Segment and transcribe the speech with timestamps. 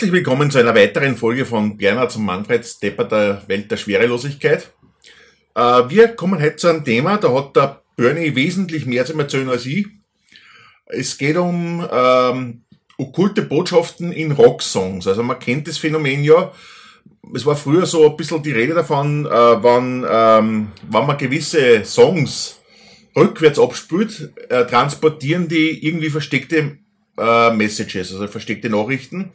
[0.00, 4.72] Herzlich willkommen zu einer weiteren Folge von Bernhard zum Manfred Stepper der Welt der Schwerelosigkeit.
[5.54, 5.60] Äh,
[5.90, 9.66] wir kommen heute zu einem Thema, da hat der Bernie wesentlich mehr zu erzählen als
[9.66, 9.86] ich.
[10.86, 12.62] Es geht um ähm,
[12.96, 15.06] okkulte Botschaften in Rocksongs.
[15.06, 16.50] Also man kennt das Phänomen ja.
[17.34, 21.84] Es war früher so ein bisschen die Rede davon, äh, wann, ähm, wann man gewisse
[21.84, 22.58] Songs
[23.14, 26.78] rückwärts abspült, äh, transportieren die irgendwie versteckte
[27.18, 29.32] äh, Messages, also versteckte Nachrichten.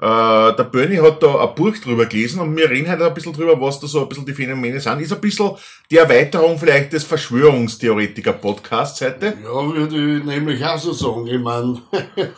[0.00, 3.32] Äh, der Bernie hat da ein Buch drüber gelesen und wir reden heute ein bisschen
[3.32, 5.00] drüber, was da so ein bisschen die Phänomene sind.
[5.00, 5.50] Ist ein bisschen
[5.90, 9.36] die Erweiterung vielleicht des Verschwörungstheoretiker-Podcasts heute.
[9.42, 11.26] Ja, würde ich nämlich auch so sagen.
[11.26, 11.82] Ich meine,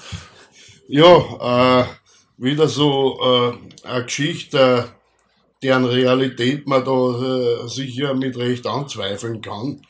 [0.88, 1.84] ja, äh,
[2.38, 4.86] wieder so äh, eine Geschichte,
[5.62, 9.82] deren Realität man da äh, sicher mit Recht anzweifeln kann.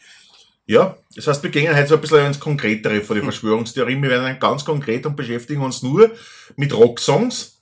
[0.66, 4.02] Ja, das heißt, wir gehen heute so ein bisschen ins Konkretere von den Verschwörungstheorien.
[4.02, 6.10] Wir werden ganz konkret und beschäftigen uns nur
[6.56, 7.59] mit Rocksongs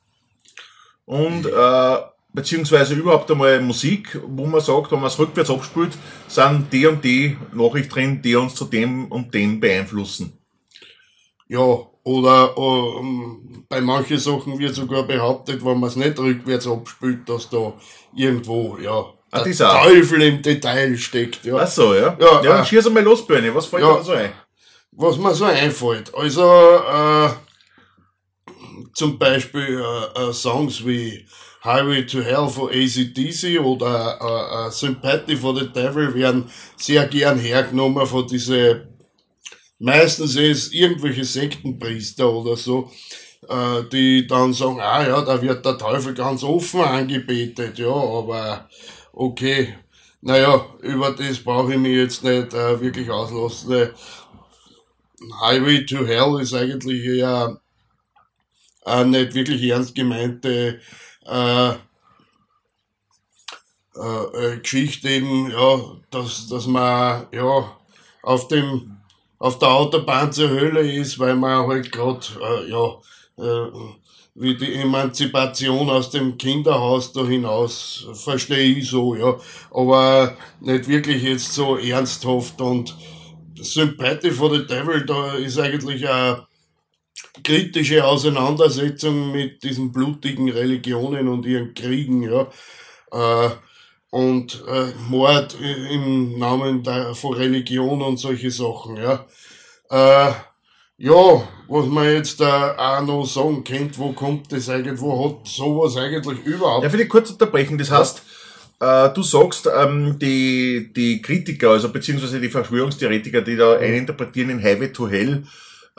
[1.08, 1.96] und äh,
[2.34, 5.92] beziehungsweise überhaupt einmal Musik, wo man sagt, wenn man es rückwärts abspielt,
[6.28, 10.38] sind die und die Nachrichten drin, die uns zu dem und dem beeinflussen.
[11.48, 11.64] Ja,
[12.04, 17.48] oder ähm, bei manchen Sachen wird sogar behauptet, wenn man es nicht rückwärts abspielt, dass
[17.48, 17.72] da
[18.14, 19.54] irgendwo, ja, Ah, der.
[19.54, 21.44] Teufel im Detail steckt.
[21.44, 21.56] Ja.
[21.58, 22.16] Ach so, ja.
[22.18, 23.54] Ja, ja dann äh, schieß einmal los, Bernie.
[23.54, 23.96] Was fällt ja.
[23.98, 24.32] dir so ein?
[24.98, 26.12] was mir so einfällt.
[26.14, 27.28] Also äh,
[28.98, 31.24] zum Beispiel äh, äh, Songs wie
[31.64, 37.38] Highway to Hell von ACDC oder äh, äh, Sympathy for the Devil werden sehr gern
[37.38, 38.88] hergenommen von diese
[39.78, 42.90] meistens ist irgendwelche Sektenpriester oder so,
[43.48, 48.68] äh, die dann sagen, ah ja, da wird der Teufel ganz offen angebetet, ja, aber
[49.12, 49.76] okay,
[50.20, 53.90] naja, über das brauche ich mich jetzt nicht äh, wirklich auslassen.
[55.40, 57.56] Highway to Hell ist eigentlich ja
[58.88, 60.80] äh, nicht wirklich ernst gemeinte
[61.26, 61.74] äh, äh,
[64.54, 67.76] äh, Geschichte eben, ja, dass, dass man ja
[68.22, 68.96] auf dem
[69.40, 73.00] auf der Autobahn zur Hölle ist, weil man halt gerade äh, ja
[73.38, 73.70] äh,
[74.34, 79.36] wie die Emanzipation aus dem Kinderhaus da hinaus verstehe ich so, ja,
[79.72, 82.96] aber nicht wirklich jetzt so ernsthaft und
[83.60, 86.46] Sympathy for the Devil, da ist eigentlich eine
[87.42, 92.48] kritische Auseinandersetzung mit diesen blutigen Religionen und ihren Kriegen, ja.
[93.12, 93.50] Äh,
[94.10, 99.26] und äh, Mord i- im Namen der, von Religion und solche Sachen, ja.
[99.90, 100.32] Äh,
[101.00, 105.46] ja, was man jetzt äh, auch noch sagen kennt, wo kommt das eigentlich, wo hat
[105.46, 106.84] sowas eigentlich überhaupt?
[106.84, 107.78] Ja, will ich kurz unterbrechen.
[107.78, 108.22] Das heißt,
[108.80, 114.62] äh, du sagst, ähm, die, die Kritiker, also beziehungsweise die Verschwörungstheoretiker, die da eininterpretieren in
[114.62, 115.44] Highway to Hell,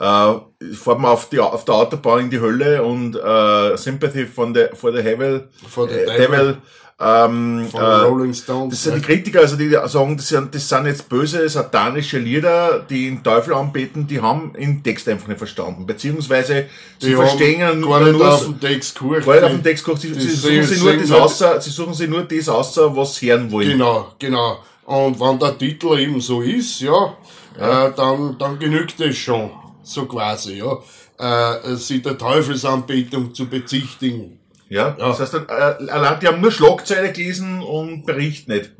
[0.00, 4.54] äh, fahren wir auf, die, auf der Autobahn in die Hölle und äh, Sympathy von
[4.54, 6.26] der for the Devil, For the äh, Devil.
[6.26, 6.56] Devil
[7.02, 8.70] ähm, von äh, Rolling Stones.
[8.74, 9.06] das sind die ja.
[9.06, 13.54] Kritiker, also die sagen, das sind, das sind jetzt böse satanische Lieder, die den Teufel
[13.54, 15.86] anbeten, die haben den Text einfach nicht verstanden.
[15.86, 16.66] Beziehungsweise
[16.98, 19.26] sie Die verstehen gar nicht nur auf den Text gehorcht.
[19.26, 21.94] gar nicht auf den Text geguckt, sie, sie, suchen sich nur das außer, sie suchen
[21.94, 23.70] sich nur das außer, was sie hören wollen.
[23.70, 24.58] Genau, genau.
[24.84, 27.14] Und wenn der Titel eben so ist, ja,
[27.58, 29.50] Äh, dann, dann genügt es schon,
[29.90, 30.78] so quasi, ja,
[31.18, 34.38] äh, sie der Teufelsanbetung zu bezichtigen.
[34.68, 38.70] Ja, das heißt, äh, allein die haben nur Schlagzeile gelesen und Bericht nicht.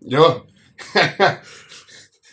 [0.00, 0.42] Ja,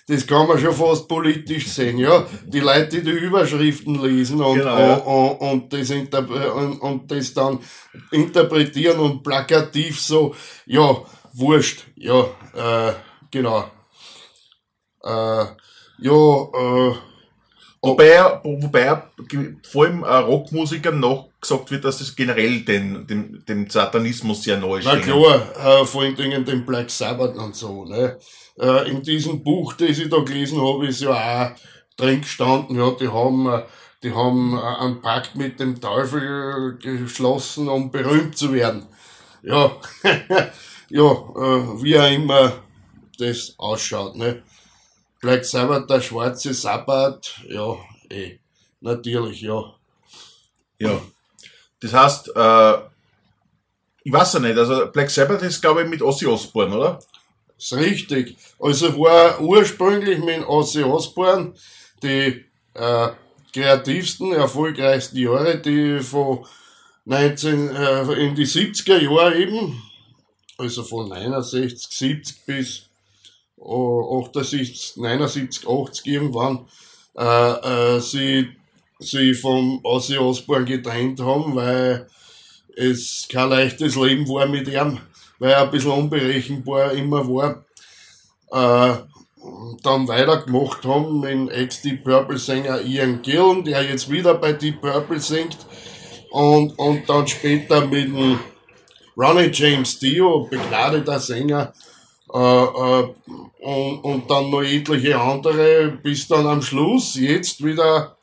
[0.08, 2.28] das kann man schon fast politisch sehen, ja.
[2.46, 4.96] Die Leute, die die Überschriften lesen und, Genau, ja.
[4.96, 7.60] und, und, das und, und das dann
[8.12, 10.36] interpretieren und plakativ so,
[10.66, 10.98] ja,
[11.34, 12.94] wurscht, ja, äh,
[13.32, 13.64] genau.
[15.04, 15.46] Äh,
[16.00, 16.96] ja, äh,
[17.86, 19.04] Wobei, wobei
[19.64, 24.92] vor allem Rockmusikern nachgesagt wird, dass das generell den, dem, dem Satanismus sehr nahe Na
[24.92, 25.04] steht.
[25.04, 27.86] klar, äh, vor allen Dingen den Black Sabbath und so.
[27.86, 28.18] Ne?
[28.60, 31.52] Äh, in diesem Buch, das ich da gelesen habe, ist ja auch
[31.98, 33.64] drin gestanden, ja, die haben, äh,
[34.04, 38.88] die haben äh, einen Pakt mit dem Teufel geschlossen, um berühmt zu werden.
[39.44, 39.72] Ja,
[40.90, 42.54] ja, äh, wie auch immer
[43.18, 44.16] das ausschaut.
[44.16, 44.44] Ne?
[45.26, 47.76] Black Sabbath, der schwarze Sabbat, ja,
[48.12, 48.38] eh,
[48.80, 49.74] natürlich, ja.
[50.78, 51.02] Ja.
[51.80, 52.74] Das heißt, äh,
[54.04, 57.00] ich weiß ja nicht, also Black Sabbath ist, glaube ich, mit Ozzy Osbourne, oder?
[57.58, 58.38] Ist richtig.
[58.60, 61.56] Also war ursprünglich mit Ozzy Osbourne
[62.04, 62.46] die
[62.76, 63.10] äh,
[63.52, 66.46] kreativsten, erfolgreichsten Jahre, die von
[67.06, 69.82] 19, äh, in die 70er Jahre eben,
[70.60, 72.90] also von 69, 70 bis
[73.66, 76.68] 78, 79, 80 irgendwann,
[77.18, 78.50] äh, äh, sie
[79.00, 82.08] sie vom Ozzy Osbourne getrennt haben, weil
[82.76, 85.00] es kein leichtes Leben war mit ihm,
[85.40, 87.66] weil er ein bisschen unberechenbar immer war.
[88.52, 88.98] Äh,
[89.84, 95.20] dann weitergemacht haben mit Ex-Deep Purple Sänger Ian Gillen, der jetzt wieder bei Deep Purple
[95.20, 95.58] singt.
[96.32, 98.40] Und, und dann später mit dem
[99.16, 101.74] Ronnie James Dio, begnadeter Sänger,
[102.34, 103.14] äh, äh,
[103.62, 108.18] und, und dann noch etliche andere, bis dann am Schluss jetzt wieder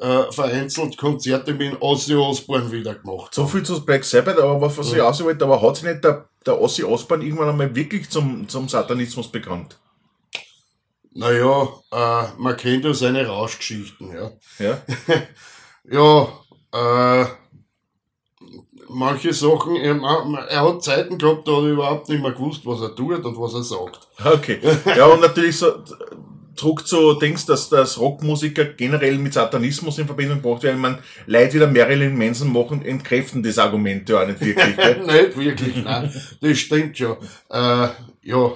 [0.00, 3.32] äh, vereinzelt Konzerte mit Ozzy Osbourne wieder gemacht.
[3.34, 5.08] So viel zu Black Sabbath, aber was, was ich Ja.
[5.08, 8.48] auch so wollte, aber hat sich nicht der, der Ozzy Osbourne irgendwann einmal wirklich zum,
[8.48, 9.78] zum Satanismus bekannt?
[11.16, 14.30] Naja, äh, man kennt ja seine Rauschgeschichten, ja.
[14.58, 14.82] Ja?
[15.86, 16.28] Ja,
[16.72, 17.26] äh,
[18.94, 19.96] manche Sachen, er,
[20.48, 23.38] er hat Zeiten gehabt, da hat er überhaupt nicht mehr gewusst, was er tut und
[23.38, 24.00] was er sagt.
[24.24, 24.58] Okay.
[24.96, 25.72] Ja, und natürlich so
[26.54, 30.80] zurück zu Dings, dass, dass Rockmusiker generell mit Satanismus in Verbindung gebracht werden.
[30.80, 34.76] Man Leute wie der Marilyn Manson machen, entkräften das Argument ja auch nicht wirklich.
[34.76, 37.16] Nicht wirklich, nein, das stimmt schon.
[37.50, 37.88] Äh,
[38.22, 38.52] ja,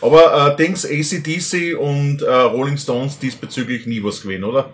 [0.00, 4.70] Aber äh, Dings ACDC und äh, Rolling Stones diesbezüglich nie was gewesen, oder?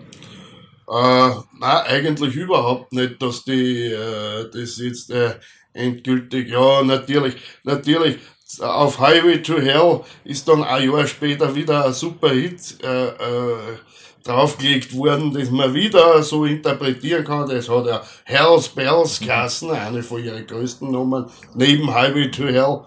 [0.91, 5.35] Äh, nein, eigentlich überhaupt nicht, dass die äh, das jetzt äh,
[5.71, 8.17] endgültig, ja, natürlich, natürlich,
[8.59, 13.77] auf Highway to Hell ist dann ein Jahr später wieder ein super Hit äh, äh,
[14.25, 17.47] draufgelegt worden, das man wieder so interpretieren kann.
[17.47, 22.81] Das hat ja Hell's Bells Kassen, eine von ihren größten Nummern, neben Highway to Hell.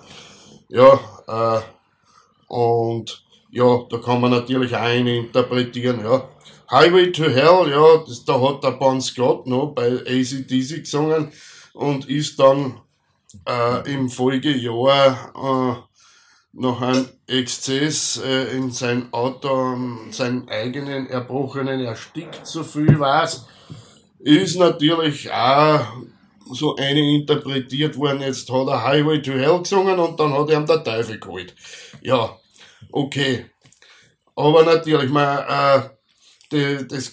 [0.69, 1.63] Ja, äh,
[2.49, 6.29] und ja, da kann man natürlich auch eine interpretieren, ja.
[6.71, 11.33] Highway to Hell, ja, das, da hat der Bon Scott noch bei ACDC gesungen
[11.75, 12.81] und ist dann
[13.47, 15.95] äh, im Folgejahr äh,
[16.53, 19.77] nach einem Exzess äh, in sein Auto,
[20.11, 23.47] seinen eigenen Erbrochenen erstickt, so viel weiß.
[24.21, 25.81] Ist natürlich auch
[26.53, 30.61] so eine interpretiert worden, jetzt hat er Highway to Hell gesungen und dann hat er
[30.61, 31.55] ihm der Teufel geholt.
[32.01, 32.39] Ja,
[32.93, 33.47] okay.
[34.37, 35.89] Aber natürlich, man, äh,
[36.55, 37.13] die, das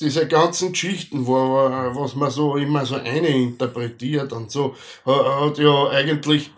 [0.00, 4.74] diese ganzen Geschichten, wo, was man so immer so eine interpretiert und so,
[5.06, 6.50] ha- hat ja eigentlich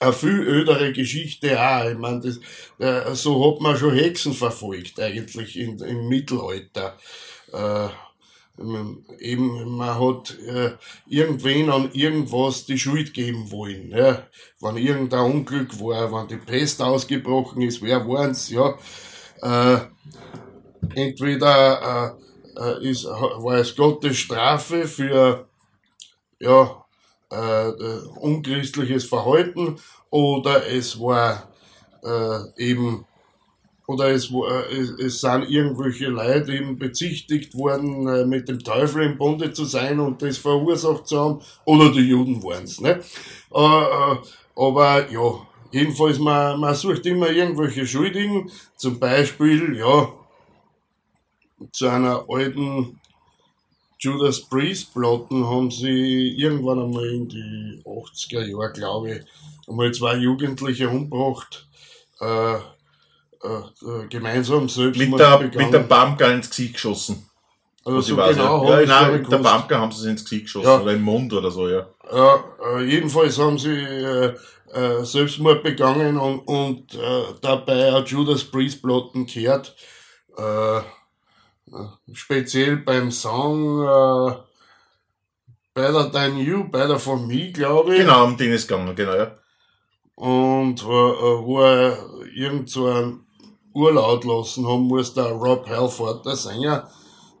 [0.00, 1.88] eine viel ödere Geschichte auch.
[1.88, 2.40] Ich meine, das,
[2.78, 6.96] äh, so hat man schon Hexen verfolgt, eigentlich in, im Mittelalter.
[7.52, 7.88] Äh,
[9.18, 10.72] eben, man hat äh,
[11.08, 13.90] irgendwen an irgendwas die Schuld geben wollen.
[13.90, 14.26] Ja?
[14.60, 18.78] Wenn irgendein Unglück war, wenn die Pest ausgebrochen ist, wer waren's, ja.
[19.42, 19.78] Äh,
[20.94, 22.16] entweder
[22.56, 25.48] äh, äh, ist, war es Gottes Strafe für
[26.38, 26.84] ja,
[27.32, 29.76] äh, äh, unchristliches Verhalten
[30.10, 31.48] oder es war
[32.04, 33.04] äh, eben
[33.86, 39.02] oder es, war, es, es sind irgendwelche Leute eben bezichtigt worden, äh, mit dem Teufel
[39.02, 43.00] im Bunde zu sein und das verursacht zu haben, oder die Juden waren's ne?
[43.54, 44.16] Äh, äh,
[44.56, 50.08] aber ja, jedenfalls, man, man sucht immer irgendwelche Schuldigen, zum Beispiel, ja,
[51.72, 53.00] zu einer alten
[53.98, 59.22] Judas Priest Platten haben sie irgendwann einmal in die 80er Jahre, glaube ich,
[59.68, 61.66] einmal zwei Jugendliche umgebracht,
[62.20, 62.58] äh, äh,
[63.46, 67.28] äh, gemeinsam selbst Mit der, mit der Bamka ins Gesicht geschossen.
[67.84, 68.86] also so genau ja.
[68.86, 69.38] nein, mit der.
[69.38, 70.66] Bamka haben sie es ins Gesicht geschossen.
[70.66, 70.80] Ja.
[70.80, 71.86] Oder im Mund oder so, ja.
[72.12, 72.44] Ja,
[72.76, 74.34] äh, jedenfalls haben sie äh,
[74.72, 79.74] äh, Selbstmord begangen und, und äh, dabei auch Judas Priest Platten gehört.
[81.72, 84.34] Äh, speziell beim Song äh,
[85.74, 88.00] Better Than You, Better For Me, glaube ich.
[88.00, 89.38] Genau, um den ist gegangen, genau, ja.
[90.14, 91.98] Und äh, äh, wo er
[92.34, 93.26] irgend so einen
[93.72, 96.88] Urlaut lassen haben muss, der Rob Halford, der Sänger,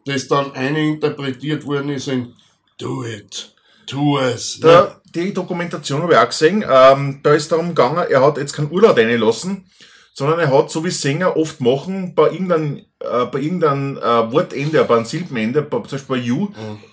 [0.04, 2.34] das dann eine interpretiert worden ist in
[2.78, 3.54] Do it,
[3.86, 4.58] tu es.
[4.58, 4.96] ne?
[5.14, 6.64] Die Dokumentation habe ich auch gesehen.
[6.68, 9.70] Ähm, da ist darum gegangen, er hat jetzt keinen Urlaub reinlassen,
[10.14, 14.84] sondern er hat, so wie Sänger oft machen, bei irgendeinem, äh, bei irgendeinem äh, Wortende,
[14.84, 16.48] bei einem Silbenende, bei, zum Beispiel bei You,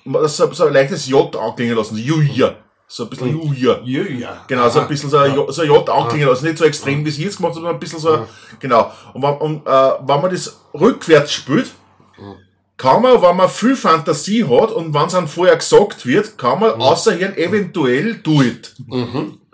[0.05, 1.97] das so, so ein leichtes J anklingen lassen.
[1.97, 2.57] You hier.
[2.87, 3.53] So ein bisschen You.
[3.53, 4.43] Ja, ja.
[4.47, 6.45] Genau, so ein bisschen so ein, J, so ein J anklingen lassen.
[6.45, 8.25] Nicht so extrem, wie es jetzt gemacht sondern ein bisschen so,
[8.59, 8.91] genau.
[9.13, 11.71] Und, wenn, und äh, wenn man das rückwärts spielt,
[12.75, 16.59] kann man, wenn man viel Fantasie hat und wenn es einem vorher gesagt wird, kann
[16.59, 18.73] man außer hier eventuell do it.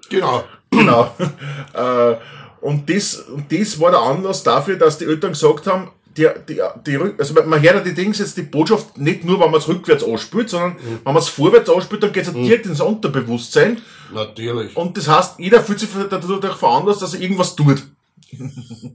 [0.09, 0.45] Genau.
[0.71, 1.11] Genau.
[1.73, 2.15] äh,
[2.61, 6.61] und das, und das war der Anlass dafür, dass die Eltern gesagt haben, die, die,
[6.85, 9.67] die, also man hört ja die Dings jetzt die Botschaft nicht nur, wenn man es
[9.67, 13.81] rückwärts anspielt, sondern wenn man es vorwärts anspielt, dann geht es direkt ins Unterbewusstsein.
[14.13, 14.75] Natürlich.
[14.75, 17.83] Und das heißt, jeder fühlt sich dadurch veranlasst, dass er irgendwas tut.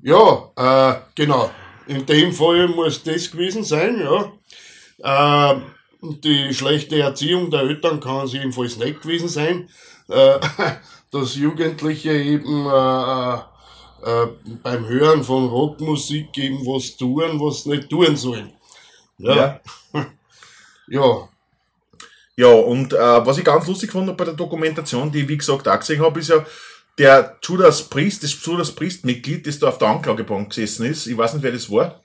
[0.03, 1.51] Ja, äh, genau.
[1.87, 5.53] In dem Fall muss das gewesen sein, ja.
[5.53, 5.61] Äh,
[6.03, 9.69] die schlechte Erziehung der Eltern kann es jedenfalls nicht gewesen sein.
[10.09, 10.39] Äh,
[11.13, 13.39] dass Jugendliche eben äh,
[14.05, 14.27] äh,
[14.63, 18.53] beim Hören von Rockmusik eben was tun, was nicht tun sollen.
[19.19, 19.35] Ja.
[19.35, 19.61] Ja.
[20.89, 21.29] ja.
[22.35, 25.69] Ja, und äh, was ich ganz lustig fand bei der Dokumentation, die ich wie gesagt
[25.69, 26.45] auch gesehen habe, ist ja,
[26.99, 31.35] der Judas Priest, das Judas Priest-Mitglied, das da auf der Anklagebank gesessen ist, ich weiß
[31.35, 32.03] nicht, wer das war.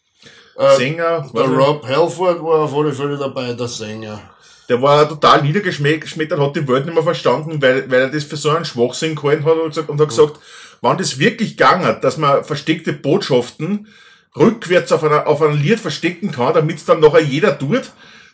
[0.57, 1.43] Äh, Sänger, Der.
[1.43, 4.19] Rob Halford war auf alle Fälle dabei, der Sänger.
[4.67, 8.37] der war total niedergeschmettert, hat die Welt nicht mehr verstanden, weil, weil er das für
[8.37, 10.39] so einen Schwachsinn gehalten hat und, gesagt, und hat gesagt,
[10.81, 13.88] wenn das wirklich gegangen hat, dass man versteckte Botschaften
[14.36, 17.91] rückwärts auf einer, auf einem Lied verstecken kann, damit es dann nachher jeder tut,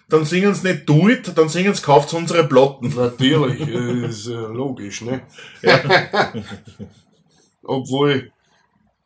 [0.09, 2.93] dann singen sie nicht do it, dann singen sie kauft unsere Platten.
[2.95, 5.21] Natürlich, ist äh, logisch, ne?
[7.63, 8.31] Obwohl,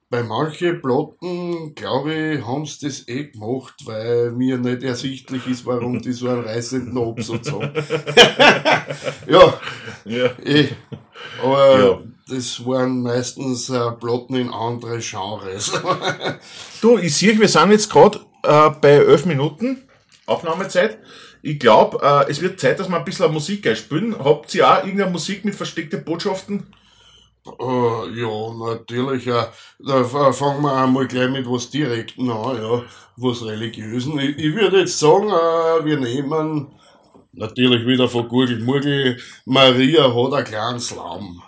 [0.10, 5.65] bei manchen Platten, glaube ich, haben sie das eh gemacht, weil mir nicht ersichtlich ist,
[5.65, 7.72] warum die so einen reißenden Absatz haben.
[9.27, 9.60] ja,
[10.06, 10.25] Ja.
[10.44, 10.70] eh.
[11.44, 12.00] Aber Ja.
[12.29, 15.72] Das waren meistens äh, Platten in andere Genres.
[16.81, 19.84] Du, ich sehe, wir sind jetzt gerade äh, bei elf Minuten
[20.27, 21.00] Aufnahmezeit.
[21.41, 24.15] Ich glaube, äh, es wird Zeit, dass wir ein bisschen Musik einspielen.
[24.24, 26.67] Habt ihr auch irgendeine Musik mit versteckten Botschaften?
[27.46, 29.25] Äh, ja, natürlich.
[29.27, 29.46] Äh,
[29.79, 32.84] da f- fangen wir einmal gleich mit was Direkten an, ja,
[33.15, 34.19] was Religiösen.
[34.19, 36.67] Ich, ich würde jetzt sagen, äh, wir nehmen
[37.31, 41.41] natürlich wieder von Gurgel Murgel, Maria hat ein kleines Lamm.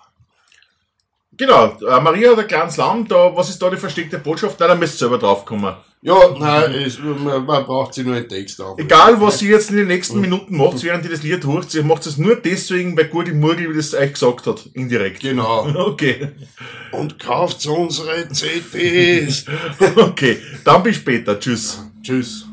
[1.40, 4.60] Genau, äh, Maria ein kleines Lamm, da, was ist da die versteckte Botschaft?
[4.60, 5.74] Nein, da müsst ihr selber draufkommen.
[6.02, 8.74] Ja, nein, es, man, man braucht sich nur einen Text an.
[8.78, 11.84] Egal, was ihr jetzt in den nächsten Minuten macht, während ihr das Lied hört, ihr
[11.84, 15.22] macht es nur deswegen, weil Gurgel Murgel das euch gesagt hat, indirekt.
[15.22, 15.66] Genau.
[15.90, 16.28] Okay,
[16.92, 19.46] Und kauft unsere CDs.
[19.96, 21.82] okay, dann bis später, tschüss.
[22.04, 22.46] Tschüss.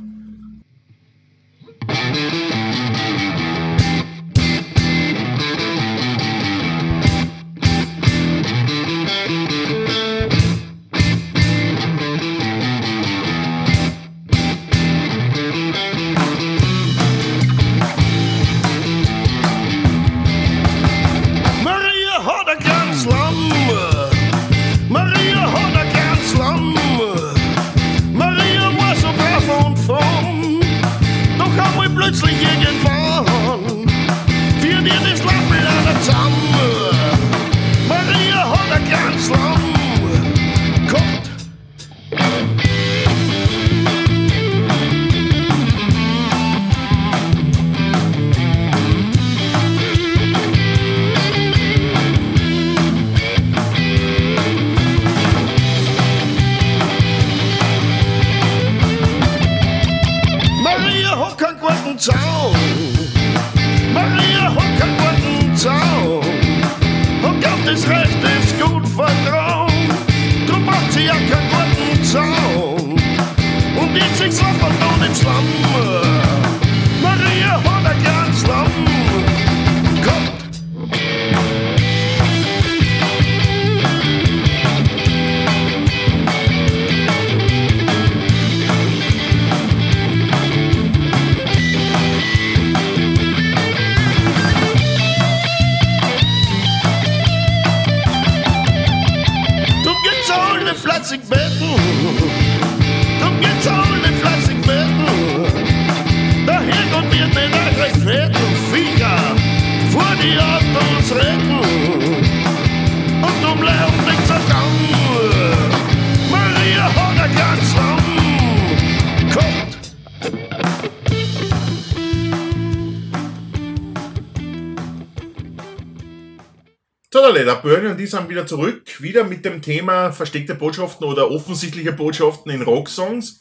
[127.45, 131.93] Der Bernie und ich sind wieder zurück, wieder mit dem Thema versteckte Botschaften oder offensichtliche
[131.93, 133.38] Botschaften in Rocksongs.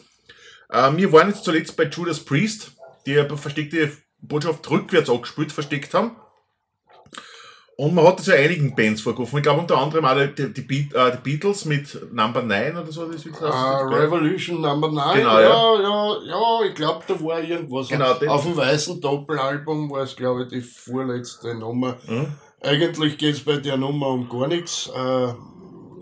[0.69, 2.71] Äh, wir waren jetzt zuletzt bei Judas Priest,
[3.05, 6.15] die eine versteckte Botschaft rückwärts angespielt, versteckt haben.
[7.77, 9.35] Und man hat das ja einigen Bands vorgerufen.
[9.37, 12.89] Ich glaube unter anderem auch die, die, Beat, äh, die Beatles mit Number 9 oder
[12.89, 13.05] so.
[13.11, 17.89] Das ist Ah, Revolution Number 9, Genau, ja, ja, ja, ich glaube, da war irgendwas.
[17.89, 21.97] Genau, das- Auf dem weißen Doppelalbum war es, glaube ich, die vorletzte Nummer.
[22.07, 22.27] Mhm.
[22.65, 24.89] Eigentlich geht es bei der Nummer um gar nichts.
[24.95, 25.33] Äh,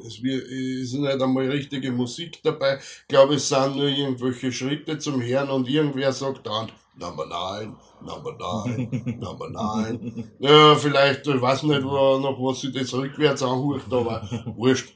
[0.05, 2.77] es ist nicht einmal richtige Musik dabei.
[2.77, 7.75] Ich glaube, es sind nur irgendwelche Schritte zum Herrn und irgendwer sagt dann Number 9,
[8.01, 10.31] Number 9, Number 9.
[10.39, 14.93] Ja, vielleicht, ich weiß nicht, wo, noch was sich das rückwärts anhört, aber wurscht.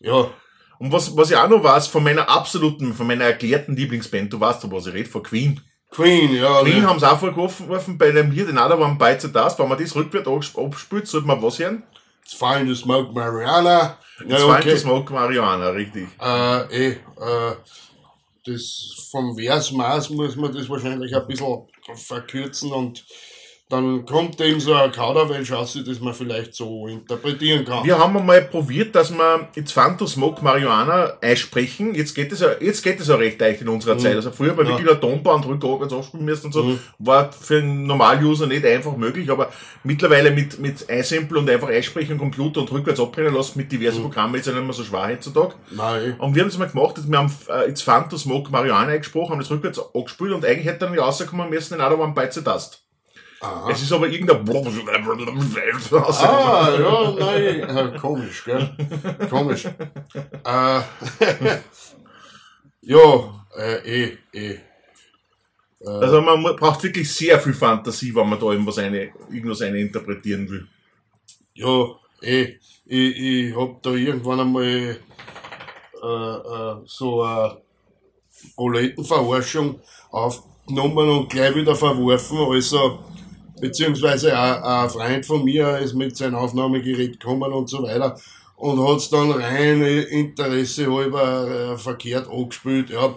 [0.00, 0.30] Ja,
[0.78, 4.40] Und was, was ich auch noch weiß, von meiner absoluten, von meiner erklärten Lieblingsband, du
[4.40, 5.60] weißt doch, was ich rede, von Queen.
[5.92, 6.62] Queen, ja.
[6.62, 9.58] Queen haben es auch vorgeworfen bei einem Lied, Another One Bites the Dust.
[9.58, 11.82] Wenn man das rückwärts absp- abspielt, sollte man was hören?
[12.24, 13.98] It's fine to smoke marijuana.
[14.26, 14.70] Ja, It's fine okay.
[14.72, 16.08] to smoke Marihuana, richtig.
[16.20, 16.96] Äh, eh, äh,
[18.46, 23.04] das vom Versmaß muss man das wahrscheinlich ein bisschen verkürzen und
[23.72, 27.84] dann kommt eben so ein Kauderwelsch raus, das man vielleicht so interpretieren kann.
[27.84, 31.94] Wir haben einmal probiert, dass wir It's fun to smoke Marihuana einsprechen.
[31.94, 34.14] Jetzt geht es ja, jetzt geht es ja recht leicht in unserer Zeit.
[34.16, 34.68] Also früher bei Mhm.
[34.68, 34.74] Ja.
[34.78, 39.30] wirklich der Tonband rückwärts abspielen müssen und so, war für einen Normal-User nicht einfach möglich,
[39.30, 39.50] aber
[39.84, 43.98] mittlerweile mit, mit Einsample und einfach einsprechen am Computer und rückwärts abbrennen lassen mit diversen
[44.00, 44.02] Mhm.
[44.04, 45.54] Programmen ist ja nicht mehr so schwer heutzutage.
[45.70, 48.50] Nein, Und wir haben das mal gemacht, dass wir haben äh, It's fun to smoke
[48.50, 52.12] Marihuana eingesprochen, haben das rückwärts angespielt und eigentlich hätte dann nicht rauskommen müssen, Another One
[52.12, 52.81] Bites the Dust.
[53.42, 53.70] Aha.
[53.72, 54.44] Es ist aber irgendein
[56.22, 58.70] Ah, ja, nein, äh, komisch, gell?
[59.28, 59.64] Komisch.
[59.64, 59.70] äh,
[62.82, 64.58] ja, äh, eh, eh.
[65.84, 70.48] Also man braucht wirklich sehr viel Fantasie, wenn man da irgendwas eine, irgendwas eine interpretieren
[70.48, 70.68] will.
[71.54, 71.86] Ja,
[72.20, 77.56] eh, ich, ich hab da irgendwann einmal äh, äh, so eine
[78.54, 79.80] Proletenverarschung
[80.12, 82.38] aufgenommen und gleich wieder verworfen.
[82.38, 83.00] Also,
[83.62, 88.18] beziehungsweise ein, ein Freund von mir ist mit seinem Aufnahmegerät gekommen und so weiter
[88.56, 92.90] und hat's dann rein Interesse halber äh, verkehrt angespielt.
[92.90, 93.14] Ja,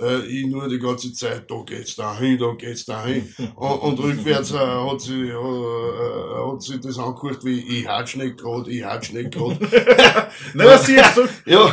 [0.00, 3.34] äh, ich nur die ganze Zeit, da geht's dahin, da geht's dahin.
[3.56, 8.38] und, und rückwärts äh, hat, sie, äh, hat sie das angehört wie, ich hat's nicht
[8.38, 9.58] grad, ich hat's nicht grad.
[10.54, 11.22] Na, was siehst du?
[11.50, 11.72] ja,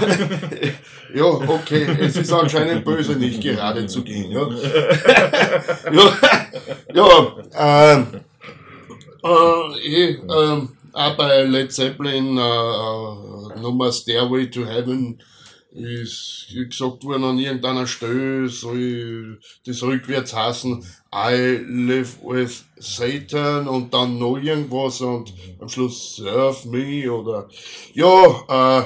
[1.14, 4.32] ja, okay, es ist anscheinend böse, nicht gerade zu gehen.
[4.32, 4.50] Ja,
[5.92, 6.18] ja,
[6.96, 8.08] ja ähm,
[9.24, 15.22] äh, eh, ähm, auch bei Led Zeppelin äh, äh, Nummer Stairway to Heaven
[15.76, 23.94] ist gesagt worden an irgendeiner Stelle, soll das rückwärts heißen, I live with Satan und
[23.94, 27.50] dann noch irgendwas und am Schluss Serve Me oder
[27.94, 28.86] ja, äh,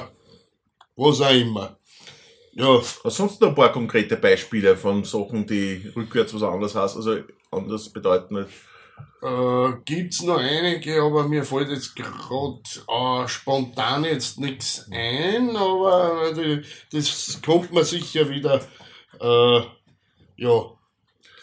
[0.96, 1.76] was auch immer.
[2.54, 6.96] Ja, Hast sonst noch ein paar konkrete Beispiele von Sachen, die rückwärts was anderes heißt,
[6.96, 7.18] also
[7.50, 8.46] anders bedeuten?
[9.22, 16.32] Äh, gibt's noch einige, aber mir fällt jetzt gerade äh, spontan jetzt nichts ein, aber
[16.32, 18.60] die, das kommt mir sicher wieder.
[19.20, 19.60] Äh,
[20.36, 20.64] ja.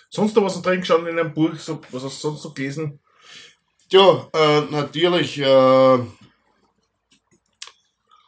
[0.09, 2.99] Sonst noch was drin geschaut in einem Buch, so, was hast du sonst noch gelesen?
[3.91, 5.99] Ja, äh, natürlich, äh,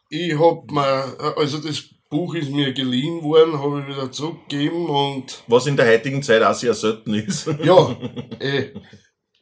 [0.09, 4.87] ich hab mir, äh, also das Buch ist mir geliehen worden, habe ich wieder zurückgegeben
[4.87, 7.47] und Was in der heutigen Zeit auch sehr selten ist.
[7.63, 7.95] Ja,
[8.39, 8.71] eh.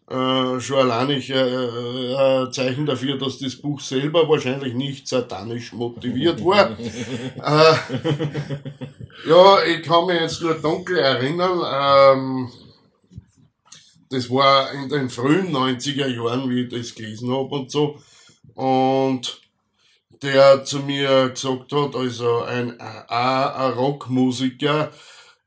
[0.10, 5.74] Äh, schon allein ich, äh, ein Zeichen dafür, dass das Buch selber wahrscheinlich nicht satanisch
[5.74, 6.72] motiviert war.
[6.80, 7.76] äh,
[9.30, 12.50] ja, ich kann mich jetzt nur dunkel erinnern, ähm,
[14.10, 18.00] das war in den frühen 90er Jahren, wie ich das gelesen habe und so.
[18.56, 19.42] Und
[20.22, 24.92] der zu mir gesagt hat, also ein, ein, ein Rockmusiker,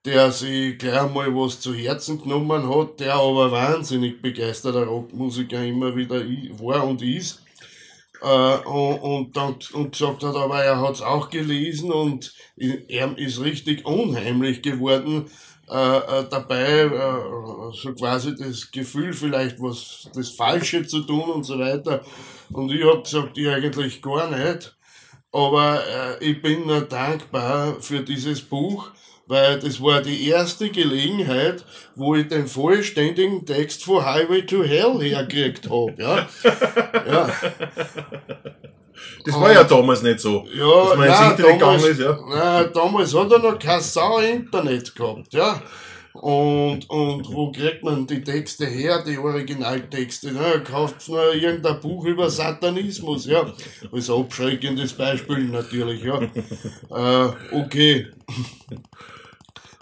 [0.04, 5.94] der sich gleich mal was zu Herzen genommen hat, der aber wahnsinnig begeisterter Rockmusiker immer
[5.94, 6.20] wieder
[6.61, 7.42] war und ist.
[8.22, 13.40] Äh, und, und dann und gesagt hat, aber er hat's auch gelesen und er ist
[13.40, 15.30] richtig unheimlich geworden
[15.70, 21.44] äh, äh, dabei, äh, so quasi das Gefühl vielleicht was das Falsche zu tun und
[21.44, 22.04] so weiter.
[22.52, 24.76] Und ich hab gesagt, ich eigentlich gar nicht.
[25.32, 25.80] Aber
[26.20, 28.90] äh, ich bin nur dankbar für dieses Buch,
[29.28, 34.98] weil das war die erste Gelegenheit, wo ich den vollständigen Text von Highway to Hell
[35.00, 36.28] hergekriegt hab, ja.
[37.06, 37.30] ja.
[39.24, 40.44] Das war ja damals nicht so.
[40.52, 42.60] Ja, dass man ins nein, Internet damals, gegangen ist, ja.
[42.60, 45.62] nein, damals hat er noch kein Sau Internet gehabt, ja.
[46.12, 50.33] Und, und wo kriegt man die Texte her, die Originaltexte?
[50.33, 50.62] Ne?
[50.64, 53.53] Kauft nur irgendein Buch über Satanismus, ja.
[53.92, 56.20] Als abschreckendes Beispiel natürlich, ja.
[56.90, 58.09] Äh, okay.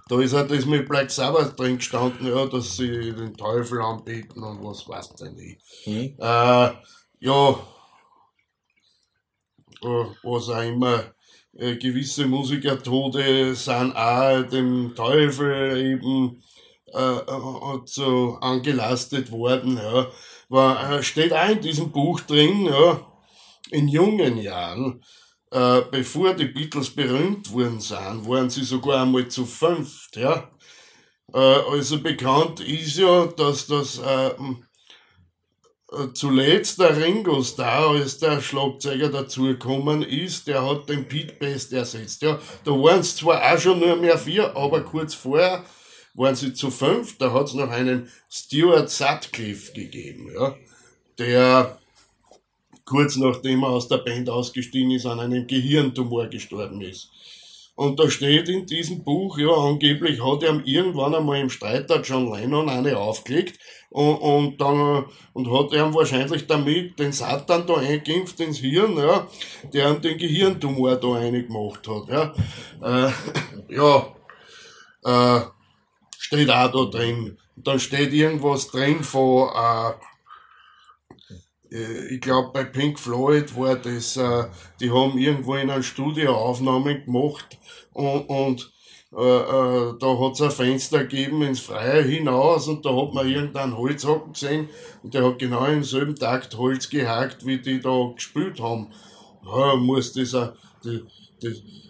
[0.08, 4.42] Da ist halt das mit Black Sabbath drin gestanden, ja, dass sie den Teufel anbeten
[4.42, 5.58] und was weiß denn ich.
[5.86, 6.14] Mhm.
[6.18, 6.70] Äh,
[7.20, 7.50] ja,
[9.82, 11.04] äh, was auch immer,
[11.58, 16.42] äh, gewisse Musikertode sind auch dem Teufel eben
[16.94, 19.76] äh, äh, so angelastet worden.
[19.76, 20.06] Ja.
[20.48, 23.04] War, äh, steht auch in diesem Buch drin, ja,
[23.70, 25.02] in jungen Jahren,
[25.50, 30.16] äh, bevor die Beatles berühmt worden sind, waren sie sogar einmal zu fünft.
[30.16, 30.50] Ja.
[31.34, 34.56] Äh, also bekannt ist ja, dass das äh, äh,
[36.12, 42.22] zuletzt der Ringo Starr als der Schlagzeuger dazugekommen ist, der hat den Pete Best ersetzt.
[42.22, 45.64] Ja, da waren es zwar auch schon nur mehr vier, aber kurz vorher
[46.14, 50.56] waren sie zu fünf, da hat es noch einen Stuart Sutcliffe gegeben, ja,
[51.18, 51.78] der
[52.84, 57.10] kurz nachdem er aus der Band ausgestiegen ist, an einem Gehirntumor gestorben ist.
[57.78, 62.00] Und da steht in diesem Buch, ja, angeblich hat er irgendwann einmal im Streit der
[62.00, 63.60] John Lennon eine aufgelegt
[63.90, 69.28] und, und dann und hat er wahrscheinlich damit den Satan da eingeimpft ins Hirn, ja,
[69.72, 72.08] der ihm den Gehirntumor da eingemacht hat.
[72.08, 72.34] Ja,
[72.82, 73.12] äh,
[73.72, 74.08] ja
[75.04, 75.44] äh,
[76.18, 77.38] steht auch da drin.
[77.54, 79.92] Da steht irgendwas drin von äh,
[81.70, 84.44] ich glaube bei Pink Floyd war das, äh,
[84.80, 87.58] die haben irgendwo in einem Studio Aufnahmen gemacht
[87.92, 88.72] und, und
[89.12, 93.76] äh, äh, da hat's ein Fenster gegeben ins Freie hinaus und da hat man irgendeinen
[93.76, 94.68] Holzhacken gesehen
[95.02, 98.88] und der hat genau im selben Takt Holz gehackt, wie die da gespielt haben.
[99.44, 101.02] Ja, muss dieser, die,
[101.42, 101.87] die,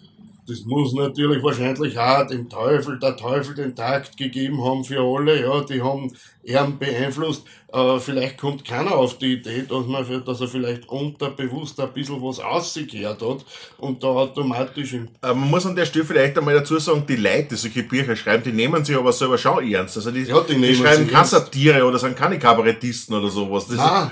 [0.49, 5.39] das muss natürlich wahrscheinlich auch dem Teufel, der Teufel den Takt gegeben haben für alle,
[5.39, 6.11] ja, die haben
[6.43, 7.45] ihn beeinflusst.
[7.71, 12.19] Äh, vielleicht kommt keiner auf die Idee, dass, man, dass er vielleicht unterbewusst ein bisschen
[12.21, 13.45] was ausgekehrt hat
[13.77, 14.93] und da automatisch.
[14.93, 18.15] Äh, man muss an der Stelle vielleicht einmal dazu sagen, die Leute, die solche Bücher
[18.15, 19.97] schreiben, die nehmen sich aber selber schon ernst.
[19.97, 23.67] Also die, ja, die, die schreiben keine Satire oder sind keine Kabarettisten oder sowas.
[23.67, 24.09] Das.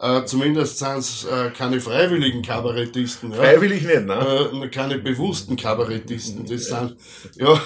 [0.00, 3.32] Äh, zumindest sind es äh, keine freiwilligen Kabarettisten.
[3.32, 3.36] Ja?
[3.36, 4.50] Freiwillig nicht, ne?
[4.62, 6.46] Äh, keine bewussten Kabarettisten.
[6.46, 6.96] Das sind,
[7.36, 7.60] ja,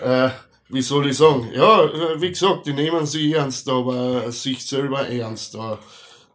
[0.26, 0.30] äh,
[0.68, 1.50] wie soll ich sagen?
[1.52, 5.56] Ja, äh, wie gesagt, die nehmen sich ernst, aber sich selber ernst.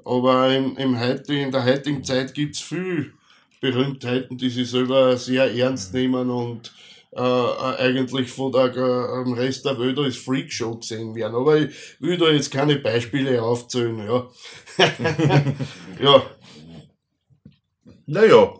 [0.03, 3.13] Aber im, im heute, in der heutigen Zeit gibt's viel
[3.61, 6.73] Berühmtheiten, die sich selber sehr ernst nehmen und
[7.11, 11.35] äh, eigentlich von der äh, Rest der Welt als Freakshow gesehen werden.
[11.35, 14.29] Aber ich will da jetzt keine Beispiele aufzählen, ja.
[15.99, 16.23] ja.
[18.05, 18.53] Naja.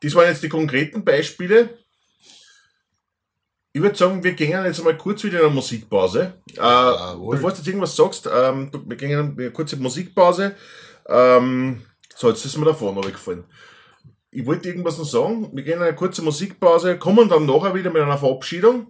[0.00, 1.78] Das waren jetzt die konkreten Beispiele.
[3.72, 6.34] Ich würde sagen, wir gehen jetzt einmal kurz wieder in eine Musikpause.
[6.50, 10.54] Äh, bevor du jetzt irgendwas sagst, ähm, wir gehen in eine kurze Musikpause.
[11.08, 11.82] Ähm,
[12.14, 13.44] so, jetzt ist mir da vorne gefallen
[14.32, 15.50] ich wollte irgendwas noch sagen.
[15.52, 18.86] Wir gehen in eine kurze Musikpause, kommen dann nachher wieder mit einer Verabschiedung.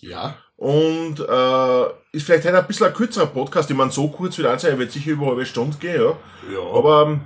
[0.00, 0.36] Ja.
[0.56, 3.70] Und äh, ist vielleicht heute ein bisschen ein kürzerer Podcast.
[3.70, 6.18] Ich meine, so kurz wie der Anzeige wird sicher über eine halbe Stunde gehen, ja.
[6.52, 6.60] Ja.
[6.74, 7.20] Aber ähm,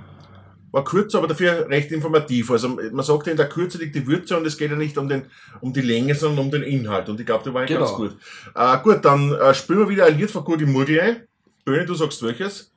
[0.71, 2.51] war kürzer, aber dafür recht informativ.
[2.51, 4.97] Also man sagt ja, in der Kürze liegt die Würze und es geht ja nicht
[4.97, 5.25] um, den,
[5.61, 7.09] um die Länge, sondern um den Inhalt.
[7.09, 7.79] Und ich glaube, der war genau.
[7.81, 8.17] ganz gut.
[8.53, 11.27] Äh, gut, dann äh, spielen wir wieder ein Lied von Gudi Murgel.
[11.65, 12.70] Böhne, du sagst welches?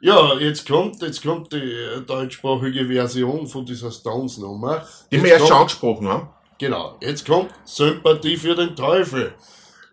[0.00, 4.86] Ja, jetzt kommt, jetzt kommt die deutschsprachige Version von dieser Stones-Nummer.
[5.10, 6.28] Die wir erst schon angesprochen haben.
[6.58, 9.34] Genau, jetzt kommt Sympathie für den Teufel.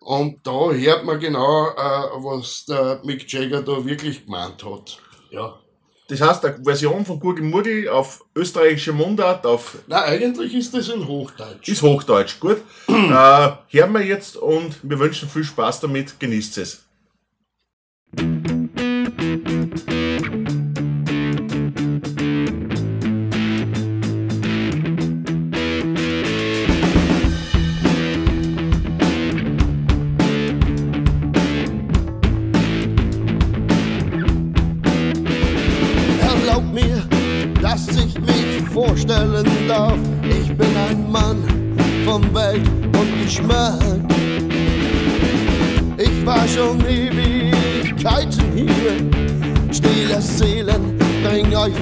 [0.01, 4.99] Und da hört man genau, äh, was der Mick Jagger da wirklich gemeint hat.
[5.31, 5.59] Ja.
[6.07, 9.79] Das heißt, eine Version von Gurgi Murgi auf österreichische Mundart, auf.
[9.87, 11.67] Na, eigentlich ist das in Hochdeutsch.
[11.67, 12.57] Ist Hochdeutsch, gut.
[12.87, 16.85] äh, hören wir jetzt und wir wünschen viel Spaß damit, genießt es.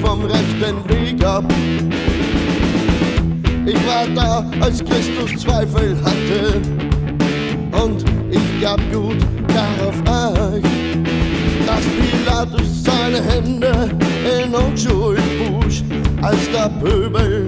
[0.03, 1.45] Vom rechten Weg ab.
[3.65, 6.61] Ich war da, als Christus Zweifel hatte.
[7.81, 10.63] Und ich gab gut darauf acht,
[11.65, 13.91] dass Pilatus seine Hände
[14.43, 15.81] in Unschuld wusch
[16.21, 17.45] als der Pöbel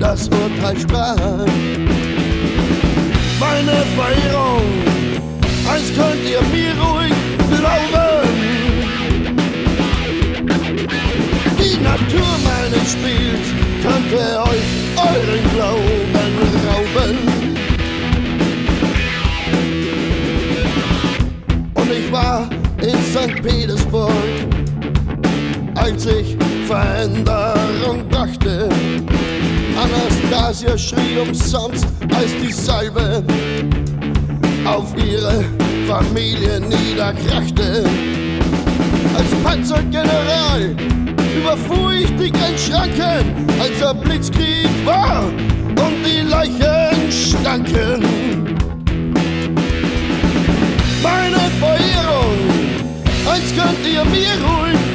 [0.00, 1.46] das Urteil sprach.
[3.40, 4.62] Meine Verehrung,
[5.68, 7.14] eins könnt ihr mir ruhig
[7.50, 8.03] glauben.
[12.14, 13.46] Die Natur meines Spiels
[13.82, 16.34] könnte euch euren Glauben
[16.68, 17.18] rauben.
[21.74, 22.48] Und ich war
[22.82, 23.42] in St.
[23.42, 24.12] Petersburg,
[25.74, 28.68] als ich Veränderung brachte.
[29.76, 33.24] Anastasia schrie umsonst, als die Salve
[34.64, 35.44] auf ihre
[35.88, 37.84] Familie niederkrachte.
[39.16, 40.74] Als Panzergeneral
[41.44, 48.56] überfuhr ich die Grenzschranken, als der Blitzkrieg war und die Leichen stanken.
[51.02, 52.38] Meine Verehrung,
[53.30, 54.93] eins könnt ihr mir ruhig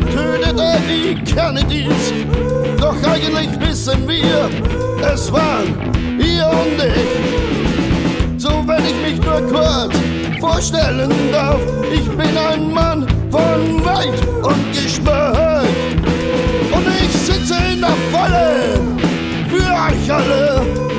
[0.00, 2.12] der tötete die Kennedys.
[2.78, 4.50] Doch eigentlich wissen wir,
[5.12, 5.74] es waren
[6.18, 8.40] ihr und ich.
[8.40, 9.94] So wenn ich mich nur kurz
[10.40, 11.60] vorstellen darf,
[11.92, 15.64] ich bin ein Mann von Weit und Geschmack.
[16.72, 18.80] Und ich sitze in der Falle
[19.48, 20.89] für euch alle.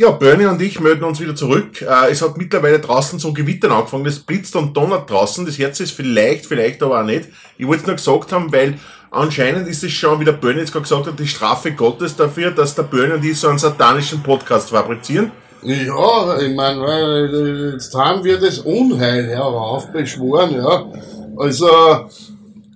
[0.00, 1.82] Ja, Bernie und ich melden uns wieder zurück.
[1.82, 5.44] Äh, es hat mittlerweile draußen so Gewittern angefangen, es blitzt und donnert draußen.
[5.44, 7.24] Das Herz ist vielleicht, vielleicht aber auch nicht.
[7.56, 8.78] Ich wollte es nur gesagt haben, weil
[9.10, 12.52] anscheinend ist es schon, wie der Bernie jetzt gerade gesagt hat, die Strafe Gottes dafür,
[12.52, 15.32] dass der Bernie und ich so einen satanischen Podcast fabrizieren.
[15.64, 20.92] Ja, ich meine, jetzt haben wir das Unheil heraufbeschworen, ja.
[21.36, 21.66] Also,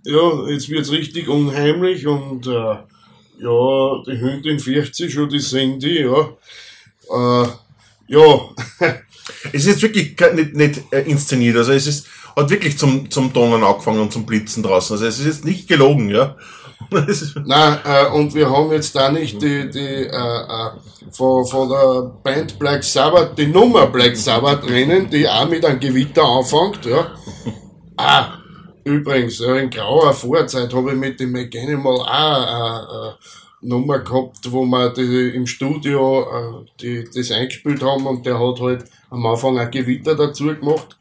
[0.03, 6.03] ja, jetzt wird's richtig unheimlich und äh, ja, die Hündin fürchtet sich schon, die Cindy,
[6.03, 6.31] ja.
[7.13, 7.49] Äh,
[8.09, 8.41] ja,
[9.53, 13.63] Es ist wirklich nicht, nicht äh, inszeniert, also es ist, hat wirklich zum, zum Donnern
[13.65, 14.95] angefangen und zum Blitzen draußen.
[14.95, 16.37] Also es ist jetzt nicht gelogen, ja.
[17.47, 20.71] Nein, äh, und wir haben jetzt da nicht die, die äh, äh,
[21.13, 25.81] von, von der Band Black Sabbath, die Nummer Black Sabbath drinnen, die auch mit einem
[25.81, 27.13] Gewitter anfängt, ja.
[27.97, 28.39] Ah,
[28.85, 33.15] übrigens, in grauer Vorzeit habe ich mit dem McAnimal auch eine, eine
[33.63, 38.61] Nummer gehabt, wo wir die, im Studio äh, die, das eingespielt haben und der hat
[38.61, 40.99] halt am Anfang ein Gewitter dazu gemacht.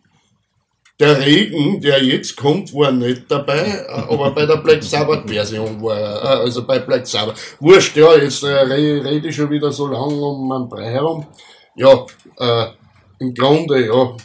[1.00, 5.82] Der Regen, der jetzt kommt, war nicht dabei, äh, aber bei der Black Sabbath Version
[5.82, 7.39] war er, äh, also bei Black Sabbath.
[7.60, 11.26] Wurscht, ja, jetzt äh, re- rede ich schon wieder so lang um einen Brei herum.
[11.76, 12.06] Ja,
[12.38, 12.67] äh,
[13.19, 14.15] im Grunde, ja,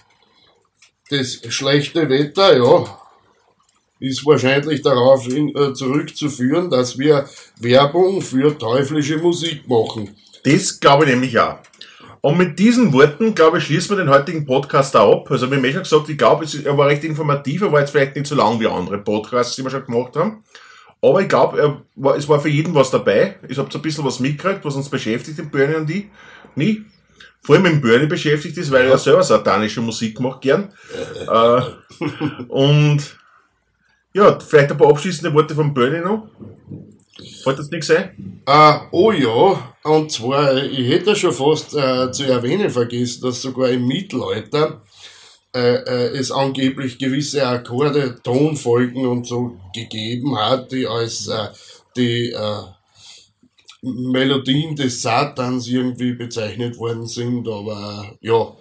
[1.09, 2.99] das schlechte Wetter, ja,
[3.99, 7.29] ist wahrscheinlich darauf in, äh, zurückzuführen, dass wir
[7.61, 10.17] Werbung für teuflische Musik machen.
[10.45, 11.59] Das glaube ich nämlich auch.
[12.21, 15.31] Und mit diesen Worten, glaube ich, schließen wir den heutigen Podcast auch ab.
[15.31, 18.17] Also, wie mir schon gesagt, ich glaube, er war recht informativ, er war jetzt vielleicht
[18.17, 20.43] nicht so lang wie andere Podcasts, die wir schon gemacht haben.
[21.01, 21.83] Aber ich glaube,
[22.17, 23.37] es war für jeden was dabei.
[23.49, 26.07] Ich habe so ein bisschen was mitgekriegt, was uns beschäftigt, den Bernie und ich.
[26.57, 26.85] Nie.
[27.43, 30.73] Vor allem mit Bernie beschäftigt ist, weil er selber satanische Musik macht gern.
[31.31, 31.61] äh,
[32.49, 33.17] und
[34.17, 36.29] ja, vielleicht ein paar abschließende Worte von Bernie noch.
[37.43, 38.41] Fällt das nichts ein?
[38.47, 43.69] Äh, oh ja, und zwar, ich hätte schon fast äh, zu erwähnen vergessen, dass sogar
[43.69, 44.83] im Mittelalter
[45.55, 51.31] äh, es angeblich gewisse Akkorde, Tonfolgen und so gegeben hat, die als
[51.95, 52.35] die
[53.83, 58.55] Melodien des Satans irgendwie bezeichnet worden sind, aber ja,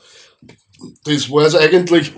[1.05, 2.11] das war es eigentlich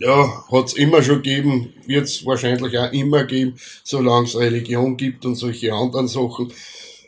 [0.00, 5.34] ja, hat's immer schon gegeben, wird's wahrscheinlich auch immer geben, solange es Religion gibt und
[5.34, 6.50] solche anderen Sachen.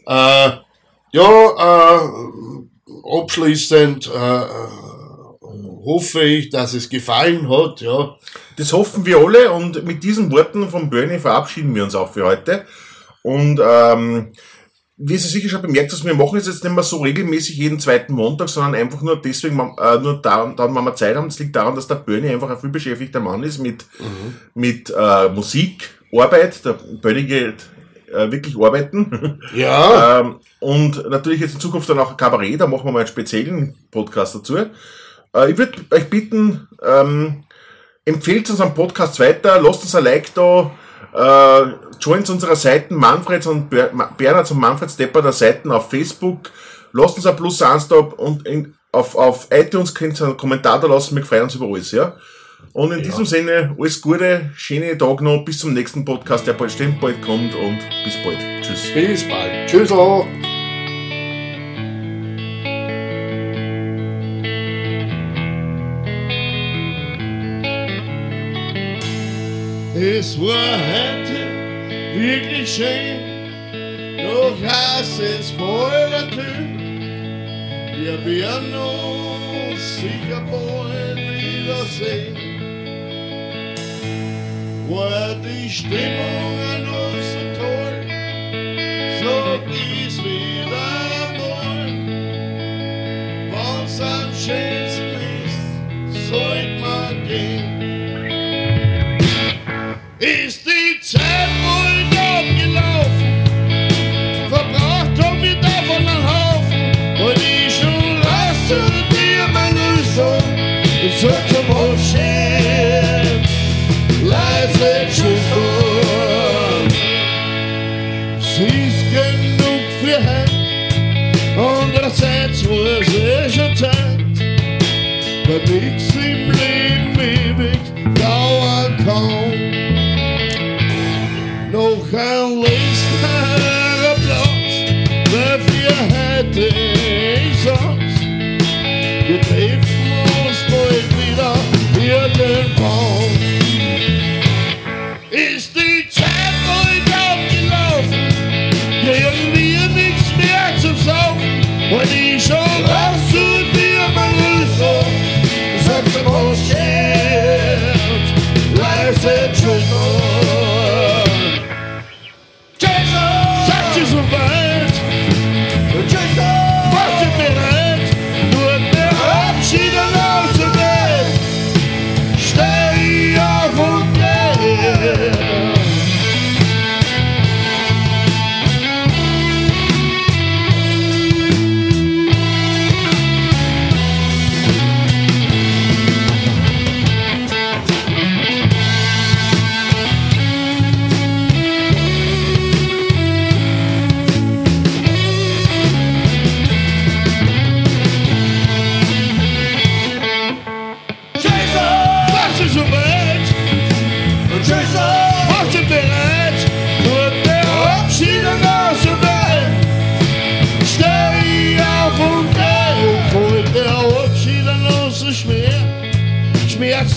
[0.07, 0.51] Äh,
[1.13, 2.09] ja, äh,
[3.19, 4.45] abschließend äh,
[5.85, 8.17] hoffe ich, dass es gefallen hat, ja.
[8.57, 12.27] Das hoffen wir alle und mit diesen Worten von Bernie verabschieden wir uns auch für
[12.27, 12.67] heute.
[13.23, 14.33] Und ähm,
[14.97, 17.81] wie Sie sicher schon bemerkt haben, wir machen es jetzt nicht mehr so regelmäßig jeden
[17.81, 21.29] zweiten Montag, sondern einfach nur deswegen, äh, nur da, dann, wenn wir Zeit haben.
[21.29, 23.87] Das liegt daran, dass der Bernie einfach ein vielbeschäftigter Mann ist mit,
[24.55, 26.65] mit äh, Musik, Arbeit.
[26.65, 27.65] Der Bernie geht
[28.13, 29.41] äh, wirklich arbeiten.
[29.55, 33.01] Ja, Ähm, und natürlich jetzt in Zukunft dann auch ein Kabarett, da machen wir mal
[33.01, 34.57] einen speziellen Podcast dazu.
[34.57, 37.45] Äh, ich würde euch bitten, ähm,
[38.05, 40.71] empfehlt unseren Podcast weiter, lasst uns ein Like da,
[41.15, 41.63] äh,
[42.01, 46.51] joint unserer Seiten Manfreds und Ber Bernhards und Manfreds Depper der Seiten auf Facebook,
[46.93, 50.81] lasst uns ein Plus eins da und in, auf, auf iTunes könnt ihr einen Kommentar
[50.81, 52.17] da lassen, wir freuen uns über alles, ja.
[52.73, 56.73] Und in diesem Sinne, alles Gute, schöne Tag noch, bis zum nächsten Podcast, der bald
[56.73, 58.39] stimmt, bald kommt und bis bald.
[58.63, 58.95] Tschüss.
[58.95, 59.69] bis bald.
[59.69, 59.93] Tschüss.
[59.93, 60.27] auch.
[69.95, 73.19] Es war heute wirklich schön,
[74.17, 76.81] doch heißt es bald natürlich.
[78.01, 82.37] Wir werden uns sicher bald wiedersehen.
[84.89, 86.92] War die Stimmung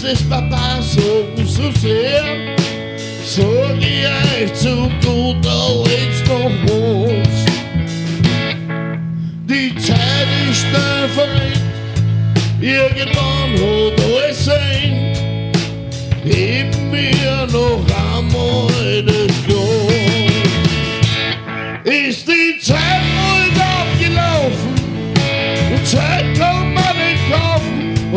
[0.07, 2.23] es Papa so so sehr,
[3.23, 7.45] sag ich euch zu guter Letzt oh, noch was.
[9.47, 11.61] Die Zeit ist schnell verrückt,
[12.61, 15.13] irgendwann hat alles sein,
[16.25, 19.65] eben mir noch einmal das Glas.
[21.83, 22.27] Ist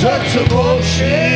[0.00, 1.29] such a bullshit.